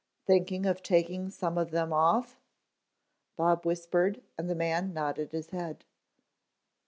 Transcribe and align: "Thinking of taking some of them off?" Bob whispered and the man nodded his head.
"Thinking 0.25 0.65
of 0.65 0.81
taking 0.81 1.29
some 1.29 1.59
of 1.59 1.69
them 1.69 1.93
off?" 1.93 2.39
Bob 3.37 3.67
whispered 3.67 4.23
and 4.35 4.49
the 4.49 4.55
man 4.55 4.93
nodded 4.95 5.31
his 5.31 5.51
head. 5.51 5.85